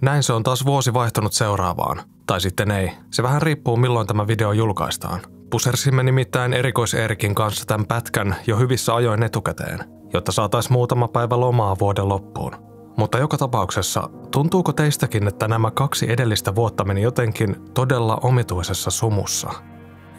Näin 0.00 0.22
se 0.22 0.32
on 0.32 0.42
taas 0.42 0.64
vuosi 0.66 0.94
vaihtunut 0.94 1.32
seuraavaan. 1.32 2.02
Tai 2.26 2.40
sitten 2.40 2.70
ei. 2.70 2.92
Se 3.10 3.22
vähän 3.22 3.42
riippuu 3.42 3.76
milloin 3.76 4.06
tämä 4.06 4.26
video 4.26 4.52
julkaistaan. 4.52 5.20
Pusersimme 5.50 6.02
nimittäin 6.02 6.52
erikois 6.52 6.94
Erikin 6.94 7.34
kanssa 7.34 7.66
tämän 7.66 7.86
pätkän 7.86 8.36
jo 8.46 8.56
hyvissä 8.56 8.94
ajoin 8.94 9.22
etukäteen, 9.22 9.78
jotta 10.12 10.32
saataisiin 10.32 10.72
muutama 10.72 11.08
päivä 11.08 11.40
lomaa 11.40 11.76
vuoden 11.78 12.08
loppuun. 12.08 12.52
Mutta 12.96 13.18
joka 13.18 13.36
tapauksessa, 13.38 14.10
tuntuuko 14.30 14.72
teistäkin, 14.72 15.28
että 15.28 15.48
nämä 15.48 15.70
kaksi 15.70 16.12
edellistä 16.12 16.54
vuotta 16.54 16.84
meni 16.84 17.02
jotenkin 17.02 17.56
todella 17.74 18.18
omituisessa 18.22 18.90
sumussa? 18.90 19.50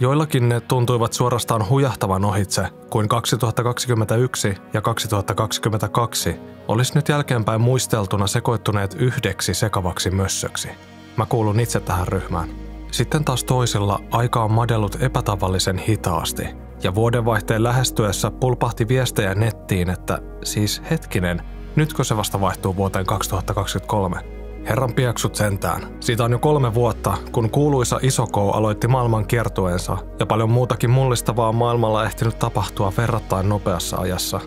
Joillakin 0.02 0.50
ne 0.50 0.62
tuntuivat 0.62 1.14
suorastaan 1.14 1.70
hujahtavan 1.70 2.26
ohitse, 2.26 2.68
kuin 2.90 3.10
2021 3.10 4.54
ja 4.74 4.82
2022 4.82 6.36
olisi 6.68 6.96
nyt 6.96 7.10
jälkeenpäin 7.10 7.62
muisteltuna 7.62 8.28
sekoittuneet 8.28 8.96
yhdeksi 9.00 9.54
sekavaksi 9.54 10.12
mössöksi. 10.12 10.70
Mä 11.18 11.26
kuulun 11.26 11.60
itse 11.60 11.80
tähän 11.80 12.08
ryhmään. 12.08 12.50
Sitten 12.92 13.26
taas 13.26 13.44
toisilla 13.44 14.00
aika 14.12 14.44
on 14.44 14.52
madellut 14.52 14.98
epätavallisen 15.02 15.78
hitaasti, 15.78 16.44
ja 16.84 16.96
vuodenvaihteen 16.96 17.64
lähestyessä 17.64 18.32
pulpahti 18.32 18.88
viestejä 18.88 19.36
nettiin, 19.36 19.90
että 19.90 20.20
siis 20.44 20.82
hetkinen, 20.90 21.42
nytkö 21.76 22.04
se 22.04 22.18
vasta 22.18 22.42
vaihtuu 22.42 22.76
vuoteen 22.76 23.06
2023? 23.06 24.39
Herran 24.68 24.94
pieksut 24.94 25.36
sentään. 25.36 25.82
Siitä 26.00 26.24
on 26.24 26.32
jo 26.32 26.40
kolme 26.40 26.74
vuotta, 26.74 27.18
kun 27.32 27.50
kuuluisa 27.50 28.00
Isoko 28.02 28.52
aloitti 28.52 28.88
maailman 28.88 29.28
kiertueensa, 29.28 29.98
ja 30.20 30.26
paljon 30.26 30.50
muutakin 30.50 30.90
mullistavaa 30.90 31.52
maailmalla 31.52 32.06
ehtinyt 32.06 32.40
tapahtua 32.40 32.94
verrattain 32.98 33.50
nopeassa 33.50 33.98
ajassa. 33.98 34.40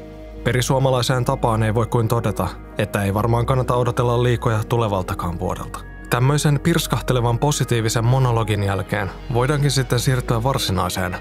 Perisuomalaiseen 0.44 1.24
tapaan 1.24 1.62
ei 1.62 1.74
voi 1.74 1.86
kuin 1.86 2.08
todeta, 2.08 2.48
että 2.78 3.02
ei 3.02 3.14
varmaan 3.14 3.46
kannata 3.46 3.74
odotella 3.74 4.22
liikoja 4.22 4.64
tulevaltakaan 4.68 5.38
vuodelta. 5.38 5.80
Tämmöisen 6.10 6.60
pirskahtelevan 6.60 7.38
positiivisen 7.38 8.04
monologin 8.04 8.62
jälkeen 8.62 9.10
voidaankin 9.34 9.70
sitten 9.70 10.00
siirtyä 10.00 10.42
varsinaiseen 10.42 11.16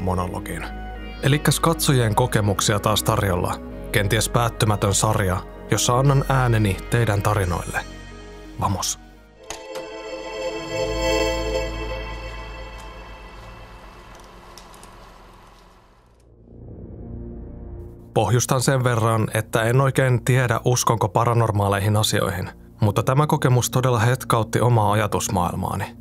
monologiin. 0.00 0.66
Elikkäs 1.22 1.60
katsojien 1.60 2.14
kokemuksia 2.14 2.80
taas 2.80 3.02
tarjolla. 3.02 3.54
Kenties 3.92 4.28
päättymätön 4.28 4.94
sarja, 4.94 5.36
jossa 5.70 5.98
annan 5.98 6.24
ääneni 6.28 6.76
teidän 6.90 7.22
tarinoille. 7.22 7.95
Vamos. 8.60 8.98
Pohjustan 18.14 18.60
sen 18.62 18.84
verran, 18.84 19.28
että 19.34 19.62
en 19.62 19.80
oikein 19.80 20.24
tiedä 20.24 20.60
uskonko 20.64 21.08
paranormaaleihin 21.08 21.96
asioihin– 21.96 22.50
mutta 22.80 23.02
tämä 23.02 23.26
kokemus 23.26 23.70
todella 23.70 23.98
hetkautti 23.98 24.60
omaa 24.60 24.92
ajatusmaailmaani. 24.92 25.96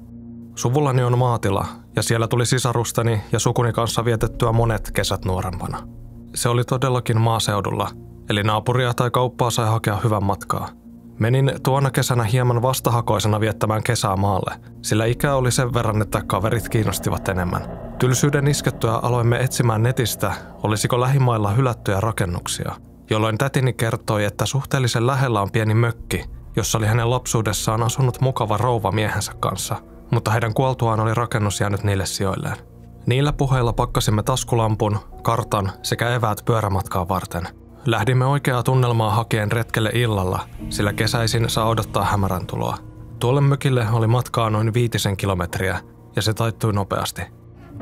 Suvullani 0.56 1.04
on 1.04 1.18
maatila, 1.18 1.66
ja 1.96 2.04
siellä 2.04 2.28
tuli 2.28 2.46
sisarustani 2.46 3.22
ja 3.32 3.40
sukuni 3.40 3.74
kanssa 3.74 4.06
vietettyä 4.06 4.52
monet 4.52 4.92
kesät 4.92 5.26
nuorempana. 5.26 5.88
Se 6.36 6.50
oli 6.50 6.64
todellakin 6.64 7.22
maaseudulla, 7.22 7.90
eli 8.30 8.44
naapuria 8.44 8.94
tai 8.94 9.12
kauppaa 9.12 9.52
sai 9.52 9.68
hakea 9.68 10.00
hyvän 10.04 10.24
matkaa. 10.24 10.70
Menin 11.20 11.52
tuona 11.64 11.92
kesänä 11.92 12.24
hieman 12.24 12.62
vastahakoisena 12.62 13.40
viettämään 13.40 13.84
kesää 13.84 14.16
maalle, 14.16 14.56
sillä 14.82 15.06
ikä 15.06 15.36
oli 15.36 15.52
sen 15.52 15.74
verran, 15.74 16.02
että 16.02 16.22
kaverit 16.28 16.70
kiinnostivat 16.70 17.30
enemmän. 17.30 17.80
Tylsyyden 18.00 18.48
iskettyä 18.48 18.96
aloimme 18.96 19.38
etsimään 19.40 19.84
netistä, 19.84 20.34
olisiko 20.64 21.02
lähimailla 21.02 21.52
hylättyjä 21.52 22.00
rakennuksia, 22.02 22.76
jolloin 23.10 23.38
tätini 23.38 23.74
kertoi, 23.74 24.26
että 24.26 24.46
suhteellisen 24.46 25.08
lähellä 25.08 25.42
on 25.42 25.52
pieni 25.52 25.74
mökki, 25.74 26.26
jossa 26.56 26.78
oli 26.78 26.86
hänen 26.86 27.10
lapsuudessaan 27.10 27.84
asunut 27.84 28.22
mukava 28.22 28.58
rouva 28.58 28.92
miehensä 28.92 29.32
kanssa, 29.40 29.76
mutta 30.12 30.32
heidän 30.32 30.54
kuoltuaan 30.54 31.00
oli 31.00 31.14
rakennus 31.14 31.62
jäänyt 31.62 31.84
niille 31.84 32.06
sijoilleen. 32.06 32.58
Niillä 33.06 33.34
puheilla 33.34 33.74
pakkasimme 33.74 34.24
taskulampun, 34.24 35.00
kartan 35.24 35.72
sekä 35.84 36.10
eväät 36.10 36.42
pyörämatkaa 36.46 37.08
varten. 37.08 37.48
Lähdimme 37.86 38.26
oikeaa 38.26 38.64
tunnelmaa 38.64 39.12
hakeen 39.12 39.52
retkelle 39.52 39.90
illalla, 39.94 40.40
sillä 40.70 40.94
kesäisin 40.94 41.50
saa 41.50 41.68
odottaa 41.68 42.06
hämärän 42.06 42.48
tuloa. 42.48 42.78
Tuolle 43.20 43.42
mökille 43.42 43.88
oli 43.92 44.08
matkaa 44.08 44.50
noin 44.50 44.74
viitisen 44.74 45.18
kilometriä, 45.18 45.80
ja 46.16 46.22
se 46.22 46.34
taittui 46.34 46.74
nopeasti. 46.74 47.22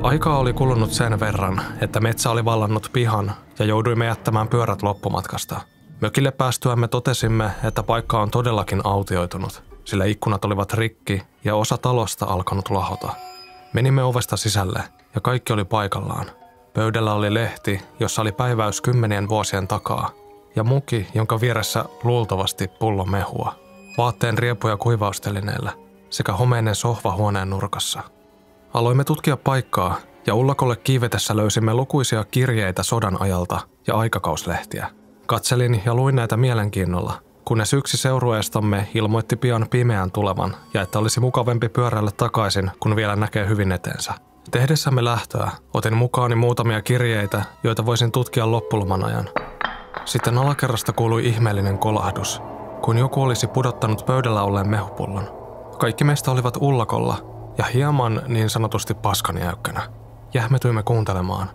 Aikaa 0.01 0.37
oli 0.37 0.53
kulunut 0.53 0.91
sen 0.91 1.19
verran, 1.19 1.61
että 1.81 1.99
metsä 1.99 2.29
oli 2.29 2.45
vallannut 2.45 2.89
pihan 2.93 3.31
ja 3.59 3.65
jouduimme 3.65 4.05
jättämään 4.05 4.47
pyörät 4.47 4.83
loppumatkasta– 4.83 5.61
Mökille 6.03 6.31
päästyämme 6.31 6.87
totesimme, 6.87 7.51
että 7.63 7.83
paikka 7.83 8.21
on 8.21 8.31
todellakin 8.31 8.81
autioitunut, 8.83 9.63
sillä 9.85 10.05
ikkunat 10.05 10.45
olivat 10.45 10.73
rikki 10.73 11.21
ja 11.43 11.55
osa 11.55 11.77
talosta 11.77 12.25
alkanut 12.25 12.69
lahota. 12.69 13.13
Menimme 13.73 14.03
ovesta 14.03 14.37
sisälle 14.37 14.83
ja 15.15 15.21
kaikki 15.21 15.53
oli 15.53 15.65
paikallaan. 15.65 16.25
Pöydällä 16.73 17.13
oli 17.13 17.33
lehti, 17.33 17.81
jossa 17.99 18.21
oli 18.21 18.31
päiväys 18.31 18.81
kymmenien 18.81 19.29
vuosien 19.29 19.67
takaa, 19.67 20.11
ja 20.55 20.63
muki, 20.63 21.07
jonka 21.13 21.41
vieressä 21.41 21.85
luultavasti 22.03 22.67
pullo 22.67 23.05
mehua. 23.05 23.55
Vaatteen 23.97 24.37
riepuja 24.37 24.77
kuivaustelineellä 24.77 25.71
sekä 26.09 26.33
homeinen 26.33 26.75
sohva 26.75 27.11
huoneen 27.11 27.49
nurkassa. 27.49 28.01
Aloimme 28.73 29.03
tutkia 29.03 29.37
paikkaa 29.37 29.97
ja 30.27 30.35
ullakolle 30.35 30.75
kiivetessä 30.75 31.35
löysimme 31.35 31.73
lukuisia 31.73 32.23
kirjeitä 32.23 32.83
sodan 32.83 33.21
ajalta 33.21 33.61
ja 33.87 33.95
aikakauslehtiä– 33.95 34.89
Katselin 35.25 35.81
ja 35.85 35.95
luin 35.95 36.15
näitä 36.15 36.37
mielenkiinnolla, 36.37 37.21
kunnes 37.45 37.73
yksi 37.73 37.97
seurueestamme 37.97 38.87
ilmoitti 38.93 39.35
pian 39.35 39.67
pimeän 39.69 40.11
tulevan 40.11 40.55
ja 40.73 40.81
että 40.81 40.99
olisi 40.99 41.19
mukavempi 41.19 41.69
pyöräillä 41.69 42.11
takaisin, 42.11 42.71
kun 42.79 42.95
vielä 42.95 43.15
näkee 43.15 43.47
hyvin 43.47 43.71
eteensä. 43.71 44.13
Tehdessämme 44.51 45.03
lähtöä 45.03 45.51
otin 45.73 45.97
mukaani 45.97 46.35
muutamia 46.35 46.81
kirjeitä, 46.81 47.43
joita 47.63 47.85
voisin 47.85 48.11
tutkia 48.11 48.51
loppuloman 48.51 49.03
ajan. 49.03 49.29
Sitten 50.05 50.37
alakerrasta 50.37 50.93
kuului 50.93 51.25
ihmeellinen 51.25 51.77
kolahdus, 51.77 52.41
kun 52.81 52.97
joku 52.97 53.23
olisi 53.23 53.47
pudottanut 53.47 54.05
pöydällä 54.05 54.43
olleen 54.43 54.69
mehupullon. 54.69 55.31
Kaikki 55.79 56.03
meistä 56.03 56.31
olivat 56.31 56.57
ullakolla 56.61 57.17
ja 57.57 57.65
hieman 57.65 58.21
niin 58.27 58.49
sanotusti 58.49 58.93
paskanjäykkänä. 58.93 59.81
Jähmetyimme 60.33 60.83
kuuntelemaan, 60.83 61.49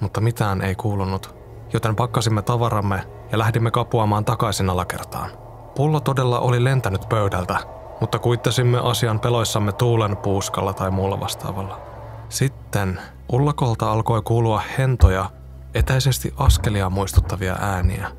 mutta 0.00 0.20
mitään 0.20 0.62
ei 0.62 0.74
kuulunut 0.74 1.40
joten 1.72 1.96
pakkasimme 1.96 2.42
tavaramme 2.42 3.02
ja 3.32 3.38
lähdimme 3.38 3.70
kapuamaan 3.70 4.24
takaisin 4.24 4.70
alakertaan. 4.70 5.30
Pullo 5.74 6.00
todella 6.00 6.40
oli 6.40 6.64
lentänyt 6.64 7.08
pöydältä, 7.08 7.56
mutta 8.00 8.18
kuittasimme 8.18 8.78
asian 8.78 9.20
peloissamme 9.20 9.72
tuulen 9.72 10.16
puuskalla 10.16 10.72
tai 10.72 10.90
muulla 10.90 11.20
vastaavalla. 11.20 11.89
Sitten 12.30 13.00
ullakolta 13.32 13.92
alkoi 13.92 14.22
kuulua 14.22 14.62
hentoja, 14.78 15.30
etäisesti 15.74 16.34
askelia 16.36 16.90
muistuttavia 16.90 17.56
ääniä, 17.60 18.10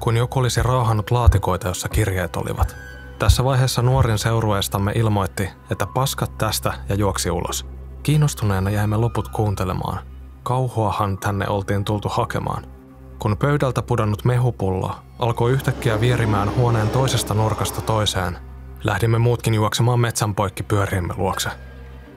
kun 0.00 0.16
joku 0.16 0.38
olisi 0.38 0.62
raahannut 0.62 1.10
laatikoita, 1.10 1.68
jossa 1.68 1.88
kirjeet 1.88 2.36
olivat. 2.36 2.76
Tässä 3.18 3.44
vaiheessa 3.44 3.82
nuorin 3.82 4.18
seurueestamme 4.18 4.92
ilmoitti, 4.92 5.48
että 5.70 5.86
paskat 5.86 6.38
tästä 6.38 6.74
ja 6.88 6.94
juoksi 6.94 7.30
ulos. 7.30 7.66
Kiinnostuneena 8.02 8.70
jäimme 8.70 8.96
loput 8.96 9.28
kuuntelemaan. 9.28 10.04
Kauhuahan 10.42 11.18
tänne 11.18 11.48
oltiin 11.48 11.84
tultu 11.84 12.08
hakemaan– 12.08 12.66
kun 13.20 13.36
pöydältä 13.36 13.82
pudonnut 13.82 14.24
mehupullo 14.24 14.94
alkoi 15.18 15.52
yhtäkkiä 15.52 16.00
vierimään 16.00 16.56
huoneen 16.56 16.88
toisesta 16.88 17.34
nurkasta 17.34 17.80
toiseen, 17.80 18.38
lähdimme 18.84 19.18
muutkin 19.18 19.54
juoksemaan 19.54 20.00
metsän 20.00 20.34
poikki 20.34 20.62
pyöriemme 20.62 21.14
luokse. 21.16 21.50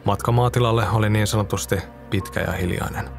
Matka 0.06 0.32
maatilalle 0.32 0.90
oli 0.90 1.10
niin 1.10 1.28
sanotusti 1.28 1.76
pitkä 2.10 2.40
ja 2.40 2.52
hiljainen. 2.52 3.10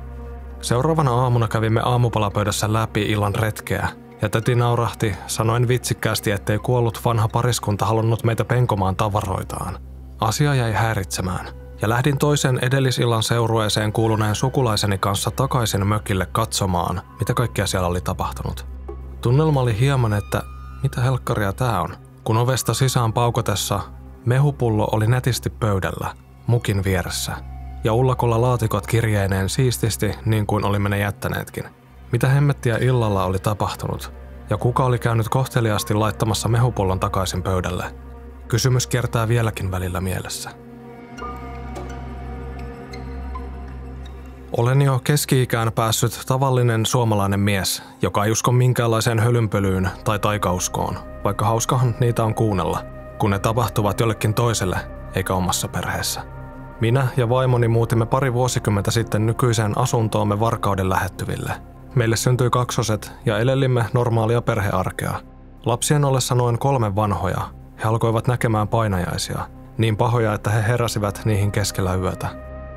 Seuraavana 0.60 1.10
aamuna 1.10 1.48
kävimme 1.48 1.80
aamupalapöydässä 1.84 2.72
läpi 2.72 3.02
illan 3.02 3.34
retkeä, 3.34 3.88
ja 4.22 4.28
täti 4.28 4.54
naurahti, 4.54 5.14
sanoen 5.26 5.68
vitsikkäästi, 5.68 6.30
ettei 6.30 6.58
kuollut 6.58 7.00
vanha 7.04 7.28
pariskunta 7.28 7.86
halunnut 7.86 8.24
meitä 8.24 8.44
penkomaan 8.44 8.96
tavaroitaan. 8.96 9.78
Asia 10.20 10.54
jäi 10.54 10.72
häiritsemään– 10.72 11.46
ja 11.82 11.88
lähdin 11.88 12.18
toisen 12.18 12.58
edellisillan 12.62 13.22
seurueeseen 13.22 13.92
kuuluneen 13.92 14.34
sukulaiseni 14.34 14.98
kanssa 14.98 15.30
takaisin 15.30 15.86
mökille 15.86 16.26
katsomaan, 16.26 17.02
mitä 17.18 17.34
kaikkea 17.34 17.66
siellä 17.66 17.88
oli 17.88 18.00
tapahtunut. 18.00 18.66
Tunnelma 19.20 19.60
oli 19.60 19.78
hieman, 19.78 20.12
että 20.12 20.42
mitä 20.82 21.00
helkkaria 21.00 21.52
tää 21.52 21.80
on, 21.80 21.96
kun 22.24 22.36
ovesta 22.36 22.74
sisään 22.74 23.12
paukotessa 23.12 23.80
mehupullo 24.24 24.88
oli 24.92 25.06
netisti 25.06 25.50
pöydällä, 25.50 26.14
mukin 26.46 26.84
vieressä, 26.84 27.32
ja 27.84 27.94
ullakolla 27.94 28.40
laatikot 28.40 28.86
kirjeineen 28.86 29.48
siististi 29.48 30.14
niin 30.24 30.46
kuin 30.46 30.64
olimme 30.64 30.88
ne 30.88 30.98
jättäneetkin. 30.98 31.64
Mitä 32.12 32.28
hemmettiä 32.28 32.76
illalla 32.76 33.24
oli 33.24 33.38
tapahtunut, 33.38 34.12
ja 34.50 34.56
kuka 34.56 34.84
oli 34.84 34.98
käynyt 34.98 35.28
kohteliaasti 35.28 35.94
laittamassa 35.94 36.48
mehupullon 36.48 37.00
takaisin 37.00 37.42
pöydälle? 37.42 37.84
Kysymys 38.48 38.86
kiertää 38.86 39.28
vieläkin 39.28 39.70
välillä 39.70 40.00
mielessä. 40.00 40.50
Olen 44.56 44.82
jo 44.82 45.00
keski-ikään 45.04 45.72
päässyt 45.72 46.22
tavallinen 46.26 46.86
suomalainen 46.86 47.40
mies, 47.40 47.82
joka 48.02 48.24
ei 48.24 48.30
usko 48.30 48.52
minkäänlaiseen 48.52 49.18
hölynpölyyn 49.18 49.90
tai 50.04 50.18
taikauskoon, 50.18 50.98
vaikka 51.24 51.46
hauskahan 51.46 51.94
niitä 52.00 52.24
on 52.24 52.34
kuunnella. 52.34 52.84
kun 53.18 53.30
ne 53.30 53.38
tapahtuvat 53.38 54.00
jollekin 54.00 54.34
toiselle 54.34 54.76
eikä 55.14 55.34
omassa 55.34 55.68
perheessä. 55.68 56.33
Minä 56.84 57.06
ja 57.16 57.28
vaimoni 57.28 57.68
muutimme 57.68 58.06
pari 58.06 58.32
vuosikymmentä 58.32 58.90
sitten 58.90 59.26
nykyiseen 59.26 59.78
asuntoomme 59.78 60.40
Varkauden 60.40 60.88
lähettyville. 60.88 61.52
Meille 61.94 62.16
syntyi 62.16 62.50
kaksoset 62.50 63.12
ja 63.26 63.38
elelimme 63.38 63.84
normaalia 63.92 64.42
perhearkea. 64.42 65.20
Lapsien 65.66 66.04
ollessa 66.04 66.34
noin 66.34 66.58
kolme 66.58 66.96
vanhoja, 66.96 67.50
he 67.84 67.88
alkoivat 67.88 68.28
näkemään 68.28 68.68
painajaisia, 68.68 69.48
niin 69.78 69.96
pahoja, 69.96 70.34
että 70.34 70.50
he 70.50 70.68
heräsivät 70.68 71.22
niihin 71.24 71.52
keskellä 71.52 71.94
yötä. 71.94 72.28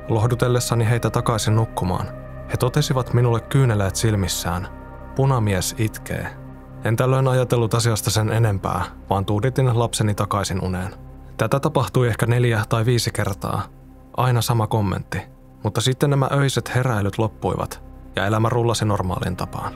Lohdutellessani 0.08 0.88
heitä 0.88 1.10
takaisin 1.10 1.56
nukkumaan, 1.56 2.06
he 2.50 2.56
totesivat 2.56 3.14
minulle 3.14 3.40
kyyneleet 3.40 3.96
silmissään. 3.96 4.68
Punamies 5.16 5.74
itkee. 5.78 6.26
En 6.84 6.96
tällöin 6.96 7.28
ajatellut 7.28 7.74
asiasta 7.74 8.10
sen 8.10 8.32
enempää, 8.32 8.84
vaan 9.10 9.24
tuuditin 9.24 9.78
lapseni 9.78 10.14
takaisin 10.14 10.64
uneen. 10.64 10.94
Tätä 11.36 11.60
tapahtui 11.60 12.08
ehkä 12.08 12.26
neljä 12.26 12.62
tai 12.68 12.86
viisi 12.86 13.10
kertaa. 13.10 13.77
Aina 14.18 14.42
sama 14.42 14.66
kommentti. 14.66 15.22
Mutta 15.64 15.80
sitten 15.80 16.10
nämä 16.10 16.28
öiset 16.32 16.74
heräilyt 16.74 17.18
loppuivat 17.18 17.82
ja 18.16 18.26
elämä 18.26 18.48
rullasi 18.48 18.84
normaaliin 18.84 19.36
tapaan. 19.36 19.72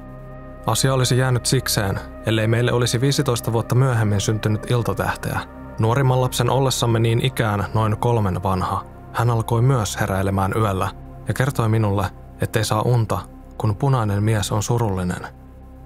Asia 0.67 0.95
olisi 0.95 1.19
jäänyt 1.19 1.47
sikseen, 1.47 2.01
ellei 2.27 2.47
meille 2.47 2.73
olisi 2.73 3.01
15 3.01 3.53
vuotta 3.53 3.75
myöhemmin 3.75 4.21
syntynyt 4.21 4.71
iltatähteä. 4.71 5.41
Nuorimman 5.81 6.21
lapsen 6.21 6.51
ollessamme 6.51 6.99
niin 6.99 7.27
ikään 7.27 7.65
noin 7.75 7.97
kolmen 7.97 8.43
vanha, 8.43 8.85
hän 9.13 9.31
alkoi 9.31 9.63
myös 9.63 10.01
heräilemään 10.01 10.53
yöllä 10.57 10.91
ja 11.29 11.35
kertoi 11.35 11.69
minulle, 11.69 12.07
ettei 12.41 12.65
saa 12.65 12.83
unta, 12.83 13.19
kun 13.59 13.77
punainen 13.77 14.23
mies 14.23 14.53
on 14.53 14.63
surullinen. 14.63 15.27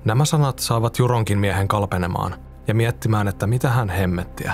Nämä 0.05 0.25
sanat 0.25 0.59
saavat 0.59 0.99
Juronkin 0.99 1.39
miehen 1.39 1.69
kalpenemaan 1.69 2.35
ja 2.69 2.75
miettimään, 2.75 3.29
että 3.29 3.47
mitä 3.47 3.71
hän 3.71 3.89
hemmettiä. 3.89 4.53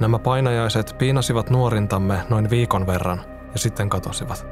Nämä 0.00 0.18
painajaiset 0.18 0.94
piinasivat 0.98 1.50
nuorintamme 1.50 2.22
noin 2.28 2.50
viikon 2.50 2.86
verran 2.86 3.20
ja 3.52 3.58
sitten 3.58 3.88
katosivat. 3.88 4.46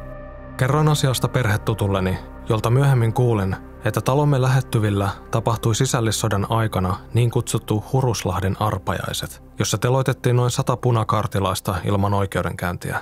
Kerroin 0.57 0.89
asiasta 0.89 1.29
perhetutulleni, 1.29 2.19
jolta 2.49 2.71
myöhemmin 2.71 3.13
kuulin, 3.13 3.57
että 3.85 4.01
talomme 4.01 4.43
lähettyvillä 4.43 5.09
tapahtui 5.31 5.75
sisällissodan 5.75 6.47
aikana 6.51 6.97
niin 7.15 7.31
kutsuttu 7.31 7.85
Huruslahden 7.93 8.57
arpajaiset, 8.61 9.43
jossa 9.59 9.79
teloitettiin 9.79 10.37
noin 10.37 10.51
sata 10.51 10.77
punakartilaista 10.77 11.75
ilman 11.85 12.15
oikeudenkäyntiä. 12.15 13.01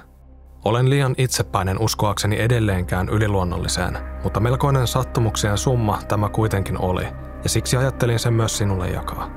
Olen 0.65 0.91
liian 0.91 1.15
itsepäinen 1.19 1.81
uskoakseni 1.81 2.41
edelleenkään 2.41 3.09
yliluonnolliseen, 3.09 3.99
mutta 4.23 4.41
melkoinen 4.41 4.87
sattumuksien 4.87 5.59
summa 5.59 5.99
tämä 6.09 6.29
kuitenkin 6.29 6.81
oli, 6.81 7.05
ja 7.43 7.49
siksi 7.49 7.77
ajattelin 7.77 8.19
sen 8.19 8.33
myös 8.33 8.59
sinulle 8.59 8.89
jakaa. 8.89 9.31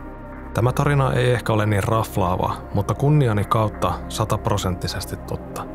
Tämä 0.57 0.71
tarina 0.71 1.13
ei 1.13 1.31
ehkä 1.31 1.54
ole 1.54 1.65
niin 1.65 1.83
raflaava, 1.83 2.56
mutta 2.74 2.94
kunniani 2.94 3.45
kautta 3.45 3.94
sataprosenttisesti 4.09 5.15
totta. 5.15 5.65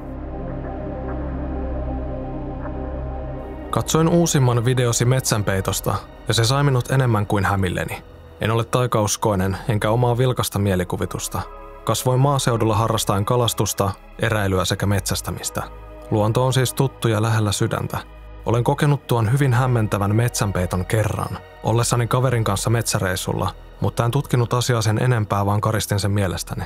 Katsoin 3.71 4.09
uusimman 4.09 4.65
videosi 4.65 5.05
metsänpeitosta, 5.05 5.95
ja 6.29 6.35
se 6.35 6.45
sai 6.45 6.65
minut 6.65 6.91
enemmän 6.91 7.27
kuin 7.27 7.45
hämilleni. 7.45 8.03
En 8.41 8.51
ole 8.51 8.65
taikauskoinen, 8.65 9.57
enkä 9.69 9.91
omaa 9.91 10.19
vilkasta 10.19 10.59
mielikuvitusta, 10.59 11.43
Kasvoin 11.85 12.21
maaseudulla 12.21 12.77
harrastaen 12.77 13.25
kalastusta, 13.25 13.91
eräilyä 14.23 14.65
sekä 14.65 14.87
metsästämistä. 14.87 15.63
Luonto 16.11 16.47
on 16.47 16.53
siis 16.53 16.75
tuttu 16.75 17.09
ja 17.09 17.23
lähellä 17.23 17.53
sydäntä. 17.53 17.99
Olen 18.47 18.65
kokenut 18.65 19.07
tuon 19.07 19.33
hyvin 19.33 19.53
hämmentävän 19.53 20.17
metsänpeiton 20.17 20.87
kerran, 20.87 21.39
ollessani 21.63 22.07
kaverin 22.07 22.45
kanssa 22.45 22.71
metsäreissulla, 22.71 23.51
mutta 23.81 24.05
en 24.05 24.11
tutkinut 24.11 24.55
asiaa 24.55 24.83
sen 24.83 25.03
enempää, 25.03 25.47
vaan 25.47 25.61
karistin 25.61 26.01
sen 26.01 26.11
mielestäni. 26.11 26.65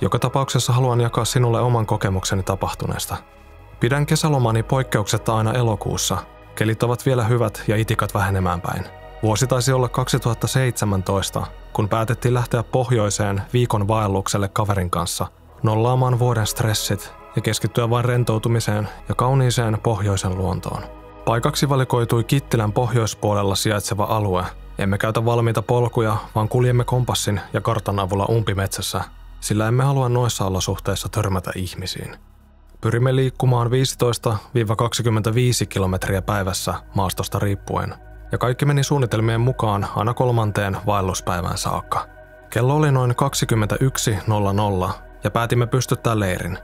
Joka 0.00 0.18
tapauksessa 0.18 0.72
haluan 0.72 1.00
jakaa 1.00 1.24
sinulle 1.24 1.60
oman 1.60 1.86
kokemukseni 1.86 2.42
tapahtuneesta. 2.42 3.16
Pidän 3.80 4.06
kesälomani 4.06 4.62
poikkeuksetta 4.62 5.36
aina 5.36 5.52
elokuussa. 5.52 6.16
Kelit 6.54 6.82
ovat 6.82 7.06
vielä 7.06 7.24
hyvät 7.24 7.62
ja 7.68 7.76
itikat 7.76 8.14
vähenemään 8.14 8.60
päin. 8.60 8.84
Vuosi 9.22 9.46
taisi 9.46 9.72
olla 9.72 9.88
2017, 9.88 11.46
kun 11.72 11.88
päätettiin 11.88 12.34
lähteä 12.34 12.62
pohjoiseen 12.62 13.42
viikon 13.52 13.88
vaellukselle 13.88 14.48
kaverin 14.48 14.90
kanssa, 14.90 15.26
nollaamaan 15.62 16.18
vuoden 16.18 16.46
stressit 16.46 17.14
ja 17.36 17.42
keskittyä 17.42 17.90
vain 17.90 18.04
rentoutumiseen 18.04 18.88
ja 19.08 19.14
kauniiseen 19.14 19.78
pohjoisen 19.82 20.38
luontoon. 20.38 21.01
Paikaksi 21.24 21.68
valikoitui 21.68 22.24
Kittilän 22.24 22.72
pohjoispuolella 22.72 23.54
sijaitseva 23.54 24.04
alue. 24.04 24.44
Emme 24.78 24.98
käytä 24.98 25.24
valmiita 25.24 25.62
polkuja, 25.62 26.16
vaan 26.34 26.48
kuljemme 26.48 26.84
kompassin 26.84 27.40
ja 27.52 27.60
kartan 27.60 27.98
avulla 27.98 28.26
umpimetsässä, 28.30 29.04
sillä 29.40 29.68
emme 29.68 29.84
halua 29.84 30.08
noissa 30.08 30.44
olosuhteissa 30.46 31.08
törmätä 31.08 31.50
ihmisiin. 31.56 32.16
Pyrimme 32.80 33.16
liikkumaan 33.16 33.66
15-25 33.66 33.70
kilometriä 35.68 36.22
päivässä 36.22 36.74
maastosta 36.94 37.38
riippuen– 37.38 37.94
ja 38.32 38.38
kaikki 38.38 38.64
meni 38.64 38.82
suunnitelmien 38.82 39.40
mukaan 39.40 39.86
aina 39.96 40.14
kolmanteen 40.14 40.76
vaelluspäivään 40.86 41.58
saakka. 41.58 42.08
Kello 42.50 42.76
oli 42.76 42.92
noin 42.92 43.14
21.00 44.86 44.92
ja 45.24 45.30
päätimme 45.30 45.66
pystyttää 45.66 46.18
leirin. 46.18 46.58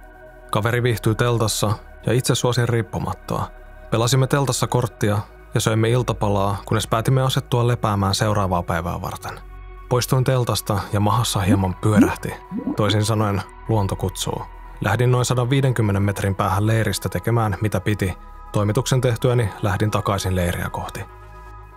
Kaveri 0.51 0.83
viihtyi 0.83 1.15
teltassa 1.15 1.73
ja 2.07 2.13
itse 2.13 2.35
suosin 2.35 2.69
riippumattoa. 2.69 3.51
Pelasimme 3.91 4.27
teltassa 4.27 4.67
korttia 4.67 5.19
ja 5.55 5.61
söimme 5.61 5.91
iltapalaa, 5.91 6.57
kunnes 6.65 6.87
päätimme 6.87 7.23
asettua 7.23 7.67
lepäämään 7.67 8.15
seuraavaa 8.15 8.63
päivää 8.63 9.03
varten. 9.03 9.41
Poistuin 9.89 10.25
teltasta 10.25 10.79
ja 10.93 11.01
mahassa 11.01 11.41
hieman 11.41 11.77
pyörähti. 11.83 12.35
Toisin 12.77 13.05
sanoen 13.05 13.43
luonto 13.69 13.97
kutsuu. 13.97 14.43
Lähdin 14.81 15.11
noin 15.11 15.25
150 15.25 16.01
metrin 16.01 16.35
päähän 16.35 16.67
leiristä 16.67 17.09
tekemään 17.09 17.57
mitä 17.61 17.81
piti. 17.81 18.15
Toimituksen 18.53 19.01
tehtyäni 19.01 19.49
lähdin 19.63 19.91
takaisin 19.91 20.37
leiriä 20.37 20.71
kohti. 20.71 21.01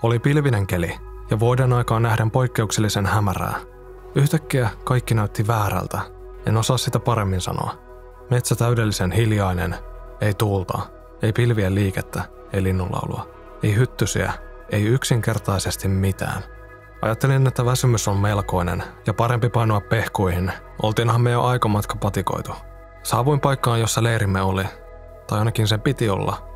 Oli 0.04 0.19
pilvinen 0.19 0.68
keli 0.68 1.00
ja 1.30 1.40
vuoden 1.40 1.74
aikaan 1.74 2.02
nähden 2.02 2.31
poikkeuksellisen 2.31 3.06
hämärää. 3.06 3.56
Yhtäkkiä 4.16 4.69
kaikki 4.84 5.14
näytti 5.14 5.48
väärältä. 5.48 6.00
En 6.46 6.57
osaa 6.57 6.78
sitä 6.78 7.00
paremmin 7.00 7.42
sanoa. 7.42 7.74
Metsä 8.30 8.56
täydellisen 8.56 9.12
hiljainen, 9.12 9.75
ei 10.22 10.34
tuulta, 10.34 10.80
ei 11.21 11.33
pilvien 11.33 11.75
liikettä, 11.75 12.23
ei 12.53 12.63
linnunlaulua, 12.63 13.27
ei 13.63 13.75
hyttysiä, 13.75 14.33
ei 14.69 14.83
yksinkertaisesti 14.83 15.88
mitään. 15.88 16.44
Ajattelin, 17.01 17.47
että 17.47 17.65
väsymys 17.65 18.07
on 18.07 18.18
melkoinen 18.18 18.83
ja 19.07 19.13
parempi 19.13 19.50
painoa 19.50 19.81
pehkuihin. 19.81 20.51
Oltiinhan 20.83 21.21
me 21.21 21.31
jo 21.31 21.44
aikamatka 21.44 21.95
patikoitu. 21.95 22.51
Saavuin 23.03 23.40
paikkaan, 23.40 23.80
jossa 23.80 24.04
leirimme 24.04 24.42
oli, 24.42 24.63
tai 25.28 25.40
ainakin 25.40 25.68
sen 25.68 25.81
piti 25.81 26.09
olla. 26.09 26.47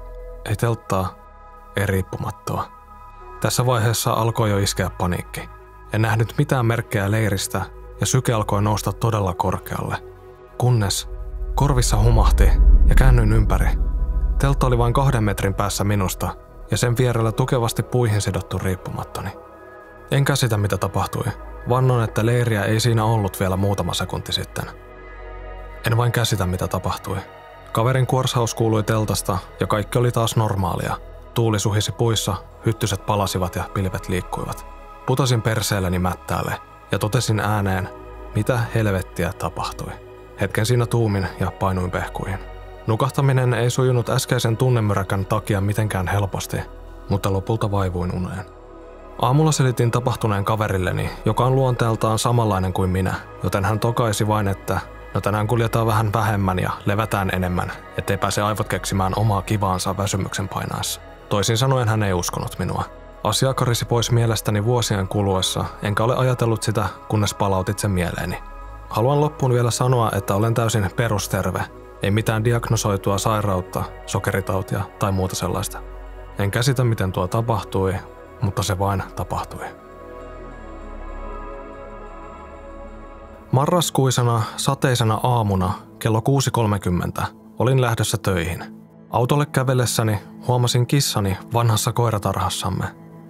Ei 0.45 0.55
telttaa, 0.55 1.15
ei 1.75 1.85
riippumattoa. 1.85 2.71
Tässä 3.41 3.65
vaiheessa 3.65 4.11
alkoi 4.11 4.49
jo 4.49 4.57
iskeä 4.57 4.89
paniikki. 4.97 5.49
En 5.93 6.01
nähnyt 6.01 6.33
mitään 6.37 6.65
merkkejä 6.65 7.11
leiristä 7.11 7.61
ja 7.99 8.05
syke 8.05 8.33
alkoi 8.33 8.61
nousta 8.61 8.93
todella 8.93 9.33
korkealle. 9.33 9.97
Kunnes 10.57 11.09
korvissa 11.55 11.97
humahti 11.97 12.49
ja 12.87 12.95
käännyin 12.95 13.33
ympäri. 13.33 13.67
Teltta 14.39 14.67
oli 14.67 14.77
vain 14.77 14.93
kahden 14.93 15.23
metrin 15.23 15.53
päässä 15.53 15.83
minusta 15.83 16.29
ja 16.71 16.77
sen 16.77 16.97
vierellä 16.97 17.31
tukevasti 17.31 17.83
puihin 17.83 18.21
sidottu 18.21 18.57
riippumattoni. 18.57 19.29
En 20.11 20.25
käsitä 20.25 20.57
mitä 20.57 20.77
tapahtui. 20.77 21.25
Vannon, 21.69 22.03
että 22.03 22.25
leiriä 22.25 22.63
ei 22.63 22.79
siinä 22.79 23.03
ollut 23.03 23.39
vielä 23.39 23.57
muutama 23.57 23.93
sekunti 23.93 24.31
sitten. 24.31 24.65
En 25.87 25.97
vain 25.97 26.11
käsitä 26.11 26.45
mitä 26.45 26.67
tapahtui. 26.67 27.17
Kaverin 27.71 28.07
kuorsaus 28.07 28.55
kuului 28.55 28.83
teltasta 28.83 29.37
ja 29.59 29.67
kaikki 29.67 29.97
oli 29.97 30.11
taas 30.11 30.35
normaalia– 30.35 30.97
Tuuli 31.35 31.59
suhisi 31.59 31.91
puissa, 31.91 32.35
hyttyset 32.65 33.05
palasivat 33.05 33.55
ja 33.55 33.63
pilvet 33.73 34.09
liikkuivat. 34.09 34.65
Putosin 35.05 35.41
perseelleni 35.41 35.99
mättäälle 35.99 36.57
ja 36.91 36.99
totesin 36.99 37.39
ääneen, 37.39 37.89
mitä 38.35 38.59
helvettiä 38.75 39.33
tapahtui. 39.33 39.91
Hetken 40.41 40.65
siinä 40.65 40.85
tuumin 40.85 41.27
ja 41.39 41.51
painuin 41.51 41.91
pehkuihin. 41.91 42.54
Nukahtaminen 42.87 43.53
ei 43.53 43.69
sujunut 43.69 44.09
äskeisen 44.09 44.57
tunnemyräkän 44.57 45.25
takia 45.25 45.61
mitenkään 45.61 46.07
helposti, 46.07 46.57
mutta 47.09 47.33
lopulta 47.33 47.71
vaivuin 47.71 48.15
uneen. 48.15 48.45
Aamulla 49.21 49.51
selitin 49.51 49.91
tapahtuneen 49.91 50.45
kaverilleni, 50.45 51.09
joka 51.25 51.45
on 51.45 51.55
luonteeltaan 51.55 52.19
samanlainen 52.19 52.73
kuin 52.73 52.89
minä, 52.89 53.13
joten 53.43 53.65
hän 53.65 53.79
tokaisi 53.79 54.27
vain, 54.27 54.47
että 54.47 54.79
no 55.13 55.21
tänään 55.21 55.47
kuljetaan 55.47 55.87
vähän 55.87 56.13
vähemmän 56.13 56.59
ja 56.59 56.71
levätään 56.85 57.29
enemmän, 57.33 57.71
ettei 57.97 58.17
pääse 58.17 58.41
aivot 58.41 58.67
keksimään 58.67 59.13
omaa 59.15 59.41
kivaansa 59.41 59.97
väsymyksen 59.97 60.47
painaessa. 60.47 61.01
Toisin 61.29 61.57
sanoen 61.57 61.87
hän 61.87 62.03
ei 62.03 62.13
uskonut 62.13 62.59
minua. 62.59 62.83
Asia 63.23 63.53
karisi 63.53 63.85
pois 63.85 64.11
mielestäni 64.11 64.65
vuosien 64.65 65.07
kuluessa, 65.07 65.65
enkä 65.81 66.03
ole 66.03 66.15
ajatellut 66.15 66.63
sitä, 66.63 66.85
kunnes 67.07 67.33
palautit 67.33 67.79
sen 67.79 67.91
mieleeni. 67.91 68.43
Haluan 68.89 69.21
loppuun 69.21 69.53
vielä 69.53 69.71
sanoa, 69.71 70.11
että 70.15 70.35
olen 70.35 70.53
täysin 70.53 70.89
perusterve. 70.95 71.63
Ei 72.01 72.11
mitään 72.11 72.43
diagnosoitua 72.43 73.17
sairautta, 73.17 73.83
sokeritautia 74.05 74.83
tai 74.99 75.11
muuta 75.11 75.35
sellaista. 75.35 75.81
En 76.39 76.51
käsitä, 76.51 76.83
miten 76.83 77.11
tuo 77.11 77.27
tapahtui, 77.27 77.95
mutta 78.41 78.63
se 78.63 78.79
vain 78.79 79.03
tapahtui. 79.15 79.65
Marraskuisena 83.51 84.41
sateisena 84.57 85.19
aamuna 85.23 85.73
kello 85.99 86.21
6.30 87.19 87.23
olin 87.59 87.81
lähdössä 87.81 88.17
töihin. 88.17 88.63
Autolle 89.09 89.45
kävellessäni 89.45 90.19
huomasin 90.47 90.87
kissani 90.87 91.37
vanhassa 91.53 91.93
koiratarhassamme. 91.93 92.85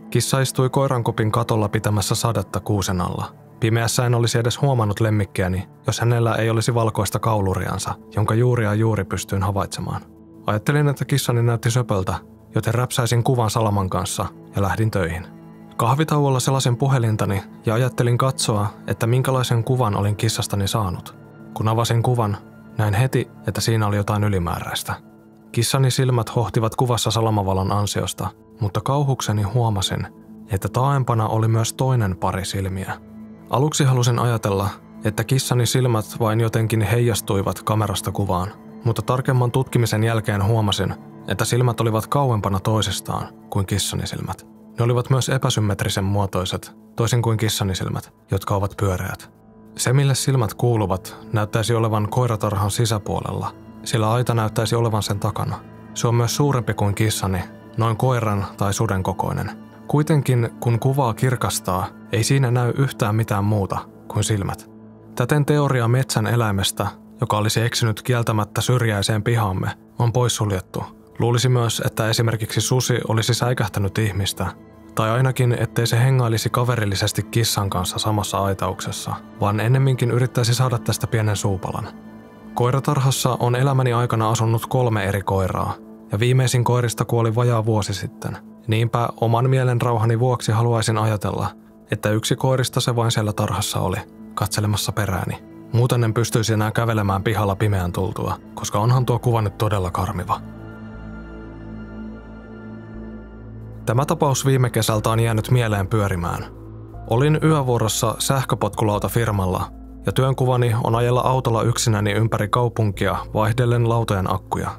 Kissa 0.10 0.40
istui 0.40 0.70
koirankopin 0.70 1.32
katolla 1.32 1.70
pitämässä 1.70 2.16
sadetta 2.16 2.60
kuusen 2.60 3.02
alla. 3.02 3.45
Pimeässä 3.66 4.06
en 4.06 4.16
olisi 4.16 4.38
edes 4.38 4.62
huomannut 4.62 5.00
lemmikkiäni, 5.00 5.68
jos 5.88 6.00
hänellä 6.00 6.36
ei 6.36 6.50
olisi 6.50 6.74
valkoista 6.74 7.20
kauluriansa, 7.20 7.94
jonka 8.16 8.34
juuria 8.34 8.74
juuri 8.74 9.04
pystyin 9.04 9.44
havaitsemaan. 9.44 10.02
Ajattelin, 10.46 10.88
että 10.88 11.06
kissani 11.06 11.44
näytti 11.44 11.72
söpöltä, 11.72 12.16
joten 12.56 12.74
räpsäisin 12.74 13.24
kuvan 13.24 13.50
Salaman 13.50 13.90
kanssa 13.90 14.26
ja 14.56 14.62
lähdin 14.62 14.92
töihin. 14.92 15.28
Kahvitauolla 15.78 16.40
selasin 16.40 16.78
puhelintani 16.78 17.44
ja 17.66 17.74
ajattelin 17.74 18.18
katsoa, 18.18 18.68
että 18.88 19.08
minkälaisen 19.08 19.64
kuvan 19.64 19.96
olin 19.98 20.16
kissastani 20.16 20.68
saanut. 20.68 21.16
Kun 21.54 21.68
avasin 21.68 22.04
kuvan, 22.04 22.38
näin 22.78 22.94
heti, 22.94 23.28
että 23.48 23.62
siinä 23.62 23.88
oli 23.88 23.96
jotain 23.96 24.24
ylimääräistä. 24.24 24.94
Kissani 25.52 25.92
silmät 25.92 26.36
hohtivat 26.36 26.76
kuvassa 26.76 27.12
salamavalan 27.12 27.72
ansiosta, 27.72 28.28
mutta 28.60 28.82
kauhukseni 28.82 29.44
huomasin, 29.44 30.08
että 30.52 30.70
taaempana 30.70 31.28
oli 31.28 31.48
myös 31.48 31.74
toinen 31.74 32.18
pari 32.18 32.46
silmiä. 32.46 33.15
Aluksi 33.50 33.84
halusin 33.84 34.20
ajatella, 34.20 34.70
että 35.04 35.24
kissani 35.24 35.66
silmät 35.66 36.06
vain 36.20 36.40
jotenkin 36.40 36.82
heijastuivat 36.82 37.64
kamerasta 37.64 38.12
kuvaan, 38.12 38.52
mutta 38.84 39.02
tarkemman 39.02 39.52
tutkimisen 39.52 40.04
jälkeen 40.04 40.46
huomasin, 40.46 40.96
että 41.28 41.46
silmät 41.46 41.82
olivat 41.82 42.08
kauempana 42.08 42.60
toisistaan 42.60 43.28
kuin 43.50 43.66
kissani 43.66 44.08
silmät. 44.08 44.48
Ne 44.80 44.86
olivat 44.86 45.10
myös 45.10 45.30
epäsymmetrisen 45.30 46.04
muotoiset, 46.04 46.76
toisin 46.96 47.22
kuin 47.22 47.38
kissani 47.38 47.76
silmät, 47.76 48.14
jotka 48.32 48.56
ovat 48.56 48.74
pyöreät. 48.78 49.32
Se, 49.78 49.94
mille 49.94 50.16
silmät 50.16 50.54
kuuluvat, 50.54 51.18
näyttäisi 51.34 51.74
olevan 51.74 52.10
koiratarhan 52.10 52.72
sisäpuolella, 52.72 53.56
sillä 53.84 54.12
aita 54.12 54.34
näyttäisi 54.34 54.76
olevan 54.76 55.04
sen 55.04 55.20
takana. 55.20 55.60
Se 55.94 56.08
on 56.08 56.16
myös 56.16 56.36
suurempi 56.36 56.74
kuin 56.74 56.96
kissani, 56.96 57.40
noin 57.78 57.98
koiran 57.98 58.46
tai 58.58 58.74
suden 58.74 59.04
kokoinen. 59.04 59.52
Kuitenkin, 59.88 60.50
kun 60.60 60.80
kuvaa 60.80 61.14
kirkastaa, 61.14 61.88
ei 62.16 62.24
siinä 62.24 62.52
näy 62.52 62.74
yhtään 62.78 63.16
mitään 63.16 63.44
muuta 63.44 63.78
kuin 64.08 64.24
silmät. 64.24 64.70
Täten 65.16 65.46
teoria 65.46 65.88
metsän 65.88 66.28
eläimestä, 66.28 66.88
joka 67.22 67.38
olisi 67.38 67.62
eksynyt 67.62 68.02
kieltämättä 68.02 68.62
syrjäiseen 68.62 69.24
pihamme, 69.24 69.68
on 70.00 70.14
poissuljettu. 70.14 70.84
Luulisi 71.20 71.50
myös, 71.50 71.82
että 71.86 72.10
esimerkiksi 72.10 72.62
susi 72.62 73.00
olisi 73.08 73.34
säikähtänyt 73.34 73.98
ihmistä, 73.98 74.48
tai 74.96 75.10
ainakin 75.10 75.58
ettei 75.60 75.88
se 75.88 76.00
hengailisi 76.00 76.50
kaverillisesti 76.50 77.24
kissan 77.24 77.70
kanssa 77.70 78.00
samassa 78.00 78.38
aitauksessa, 78.38 79.16
vaan 79.42 79.60
ennemminkin 79.60 80.12
yrittäisi 80.12 80.54
saada 80.54 80.78
tästä 80.78 81.08
pienen 81.08 81.36
suupalan. 81.36 81.88
Koiratarhassa 82.54 83.38
on 83.40 83.56
elämäni 83.56 83.94
aikana 83.94 84.30
asunut 84.30 84.66
kolme 84.66 85.04
eri 85.04 85.22
koiraa, 85.22 85.74
ja 86.12 86.20
viimeisin 86.20 86.64
koirista 86.64 87.06
kuoli 87.06 87.36
vajaa 87.36 87.66
vuosi 87.66 87.94
sitten. 87.94 88.38
Niinpä 88.68 89.10
oman 89.22 89.50
mielen 89.50 89.82
rauhani 89.82 90.20
vuoksi 90.20 90.52
haluaisin 90.52 90.98
ajatella, 90.98 91.48
että 91.92 92.10
yksi 92.10 92.36
koirista 92.36 92.80
se 92.80 92.96
vain 92.96 93.12
siellä 93.12 93.34
tarhassa 93.34 93.80
oli, 93.80 93.98
katselemassa 94.34 94.92
perääni. 94.92 95.44
Muuten 95.74 96.04
en 96.04 96.14
pystyisi 96.14 96.54
enää 96.54 96.72
kävelemään 96.72 97.24
pihalla 97.24 97.56
pimeän 97.56 97.92
tultua, 97.92 98.38
koska 98.54 98.80
onhan 98.80 99.06
tuo 99.06 99.20
kuva 99.20 99.42
nyt 99.42 99.58
todella 99.58 99.92
karmiva. 99.92 100.42
Tämä 103.86 104.06
tapaus 104.06 104.46
viime 104.46 104.70
kesältä 104.70 105.10
on 105.10 105.20
jäänyt 105.20 105.52
mieleen 105.52 105.88
pyörimään. 105.88 106.46
Olin 107.10 107.40
yövuorossa 107.44 108.16
sähköpotkulauta 108.20 109.08
firmalla 109.08 109.72
ja 110.06 110.12
työnkuvani 110.12 110.76
on 110.84 110.96
ajella 110.96 111.22
autolla 111.22 111.64
yksinäni 111.64 112.12
ympäri 112.12 112.48
kaupunkia 112.48 113.16
vaihdellen 113.34 113.90
lautojen 113.90 114.34
akkuja. 114.34 114.70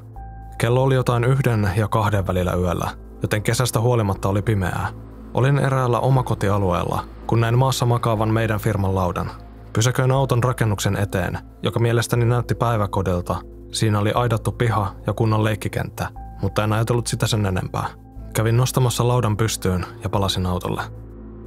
Kello 0.57 0.83
oli 0.83 0.95
jotain 0.95 1.23
yhden 1.23 1.69
ja 1.75 1.87
kahden 1.87 2.27
välillä 2.27 2.53
yöllä, 2.53 2.89
joten 3.21 3.43
kesästä 3.43 3.79
huolimatta 3.79 4.29
oli 4.29 4.41
pimeää. 4.41 5.06
Olin 5.37 5.59
eräällä 5.59 5.99
omakotialueella, 5.99 7.03
kun 7.27 7.39
näin 7.39 7.57
maassa 7.57 7.85
makaavan 7.85 8.33
meidän 8.33 8.59
firman 8.59 8.95
laudan. 8.95 9.31
Pysäköin 9.73 10.11
auton 10.11 10.43
rakennuksen 10.43 10.95
eteen, 10.95 11.37
joka 11.63 11.79
mielestäni 11.79 12.25
näytti 12.25 12.55
päiväkodilta. 12.55 13.35
Siinä 13.71 13.99
oli 13.99 14.11
aidattu 14.11 14.51
piha 14.51 14.93
ja 15.07 15.13
kunnon 15.13 15.43
leikkikenttä, 15.43 16.07
mutta 16.41 16.63
en 16.63 16.73
ajatellut 16.73 17.07
sitä 17.07 17.27
sen 17.27 17.45
enempää. 17.45 17.87
Kävin 18.33 18.57
nostamassa 18.57 19.07
laudan 19.07 19.37
pystyyn 19.37 19.85
ja 20.03 20.09
palasin 20.09 20.45
autolle. 20.45 20.81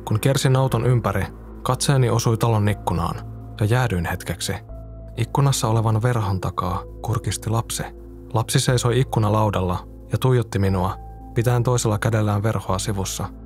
Kun 0.04 0.20
kiersin 0.20 0.56
auton 0.56 0.86
ympäri, 0.86 1.26
katseeni 1.62 2.10
osui 2.10 2.36
talon 2.36 2.68
ikkunaan 2.68 3.16
ja 3.60 3.66
jäädyin 3.66 4.04
hetkeksi. 4.04 4.52
Ikkunassa 5.16 5.68
olevan 5.68 6.02
verhon 6.02 6.40
takaa 6.40 6.82
kurkisti 7.02 7.50
lapsi. 7.50 7.82
Lapsi 8.34 8.60
seisoi 8.60 9.00
ikkunalaudalla 9.00 9.88
ja 10.12 10.18
tuijotti 10.18 10.58
minua, 10.58 10.96
pitäen 11.34 11.62
toisella 11.62 11.98
kädellään 11.98 12.42
verhoa 12.42 12.78
sivussa. 12.78 13.39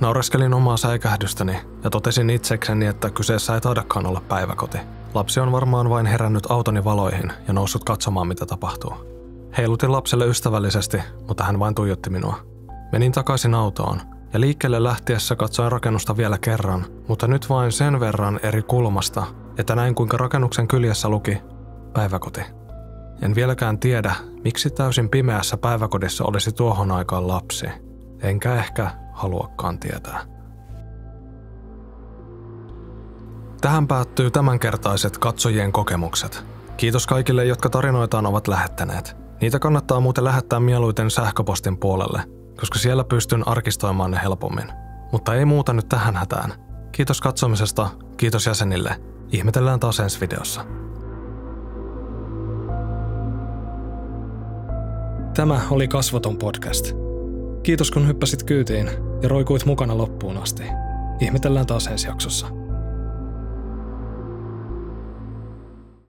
Naureskelin 0.00 0.54
omaa 0.54 0.76
säikähdystäni 0.76 1.56
ja 1.84 1.90
totesin 1.90 2.30
itsekseni, 2.30 2.86
että 2.86 3.10
kyseessä 3.10 3.54
ei 3.54 3.60
taidakaan 3.60 4.06
olla 4.06 4.22
päiväkoti. 4.28 4.78
Lapsi 5.14 5.40
on 5.40 5.52
varmaan 5.52 5.90
vain 5.90 6.06
herännyt 6.06 6.50
autoni 6.50 6.84
valoihin 6.84 7.32
ja 7.48 7.52
noussut 7.52 7.84
katsomaan, 7.84 8.28
mitä 8.28 8.46
tapahtuu. 8.46 8.94
Heilutin 9.58 9.92
lapselle 9.92 10.26
ystävällisesti, 10.26 11.02
mutta 11.28 11.44
hän 11.44 11.58
vain 11.58 11.74
tuijotti 11.74 12.10
minua. 12.10 12.36
Menin 12.92 13.12
takaisin 13.12 13.54
autoon 13.54 14.00
ja 14.32 14.40
liikkeelle 14.40 14.82
lähtiessä 14.82 15.36
katsoin 15.36 15.72
rakennusta 15.72 16.16
vielä 16.16 16.38
kerran, 16.38 16.86
mutta 17.08 17.26
nyt 17.28 17.48
vain 17.48 17.72
sen 17.72 18.00
verran 18.00 18.40
eri 18.42 18.62
kulmasta, 18.62 19.26
että 19.58 19.74
näin 19.74 19.94
kuinka 19.94 20.16
rakennuksen 20.16 20.68
kyljessä 20.68 21.08
luki 21.08 21.38
päiväkoti. 21.92 22.40
En 23.22 23.34
vieläkään 23.34 23.78
tiedä, 23.78 24.14
miksi 24.44 24.70
täysin 24.70 25.08
pimeässä 25.08 25.56
päiväkodissa 25.56 26.24
olisi 26.24 26.52
tuohon 26.52 26.90
aikaan 26.90 27.28
lapsi. 27.28 27.66
Enkä 28.22 28.54
ehkä 28.54 28.90
haluakaan 29.20 29.78
tietää. 29.78 30.26
Tähän 33.60 33.88
päättyy 33.88 34.30
tämänkertaiset 34.30 35.18
katsojien 35.18 35.72
kokemukset. 35.72 36.44
Kiitos 36.76 37.06
kaikille, 37.06 37.44
jotka 37.44 37.70
tarinoitaan 37.70 38.26
ovat 38.26 38.48
lähettäneet. 38.48 39.16
Niitä 39.40 39.58
kannattaa 39.58 40.00
muuten 40.00 40.24
lähettää 40.24 40.60
mieluiten 40.60 41.10
sähköpostin 41.10 41.78
puolelle– 41.78 42.22
koska 42.60 42.78
siellä 42.78 43.04
pystyn 43.04 43.48
arkistoimaan 43.48 44.10
ne 44.10 44.20
helpommin. 44.22 44.72
Mutta 45.12 45.34
ei 45.34 45.44
muuta 45.44 45.72
nyt 45.72 45.88
tähän 45.88 46.16
hätään. 46.16 46.52
Kiitos 46.92 47.20
katsomisesta, 47.20 47.88
kiitos 48.16 48.46
jäsenille. 48.46 49.00
Ihmetellään 49.32 49.80
taas 49.80 50.00
ensi 50.00 50.20
videossa. 50.20 50.64
Tämä 55.34 55.60
oli 55.70 55.88
Kasvoton 55.88 56.36
podcast. 56.36 57.09
Kiitos 57.70 57.90
kun 57.90 58.08
hyppäsit 58.08 58.42
kyytiin 58.42 58.90
ja 59.22 59.28
roikuit 59.28 59.64
mukana 59.64 59.98
loppuun 59.98 60.36
asti. 60.36 60.62
Ihmetellään 61.20 61.66
taas 61.66 61.86
ensi 61.86 62.06
jaksossa. 62.06 62.46